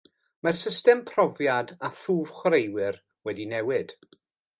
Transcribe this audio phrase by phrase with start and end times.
[0.45, 3.93] Mae'r “System Profiad a Thwf Chwaraewyr” wedi newid.